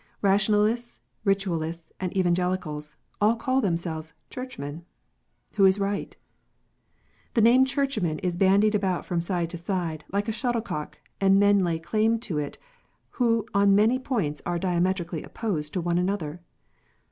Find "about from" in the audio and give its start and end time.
8.73-9.21